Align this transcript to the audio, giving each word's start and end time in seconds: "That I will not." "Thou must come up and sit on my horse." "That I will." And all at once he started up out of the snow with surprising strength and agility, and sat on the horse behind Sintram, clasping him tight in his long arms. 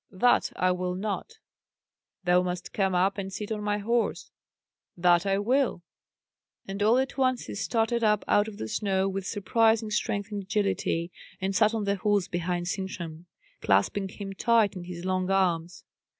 "That 0.09 0.51
I 0.55 0.71
will 0.71 0.95
not." 0.95 1.37
"Thou 2.23 2.41
must 2.41 2.73
come 2.73 2.95
up 2.95 3.19
and 3.19 3.31
sit 3.31 3.51
on 3.51 3.61
my 3.61 3.77
horse." 3.77 4.31
"That 4.97 5.27
I 5.27 5.37
will." 5.37 5.83
And 6.67 6.81
all 6.81 6.97
at 6.97 7.19
once 7.19 7.45
he 7.45 7.53
started 7.53 8.03
up 8.03 8.25
out 8.27 8.47
of 8.47 8.57
the 8.57 8.67
snow 8.67 9.07
with 9.07 9.27
surprising 9.27 9.91
strength 9.91 10.31
and 10.31 10.41
agility, 10.41 11.11
and 11.39 11.55
sat 11.55 11.75
on 11.75 11.83
the 11.83 11.97
horse 11.97 12.27
behind 12.27 12.67
Sintram, 12.67 13.27
clasping 13.61 14.09
him 14.09 14.33
tight 14.33 14.75
in 14.75 14.85
his 14.85 15.05
long 15.05 15.29
arms. 15.29 15.83